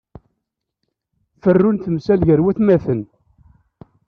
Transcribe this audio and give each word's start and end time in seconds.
Ferru 1.41 1.69
n 1.71 1.77
temsal 1.77 2.19
gar 2.27 2.41
watmaten. 2.45 3.01